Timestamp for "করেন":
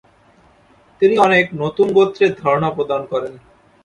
3.11-3.33